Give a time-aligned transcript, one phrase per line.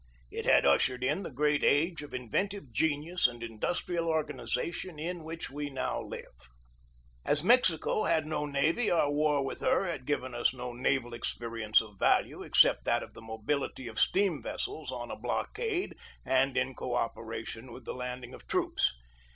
[0.31, 5.51] It had ushered in the great age of inventive genius and industrial organization in which
[5.51, 6.25] we now live.
[7.23, 11.81] As Mexico had no navy our war with her had given us no naval experience
[11.81, 15.93] of value except that of the mobility of steam vessels on a blockade
[16.25, 18.95] and in co operation with the landing of troops.